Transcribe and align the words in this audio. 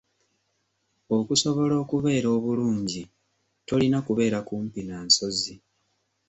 Okusobola 1.17 1.73
okubeera 1.83 2.27
obulungi, 2.37 3.01
tolina 3.67 3.99
kubeera 4.07 4.39
kumpi 4.47 4.81
na 4.89 4.97
nsozi. 5.07 5.53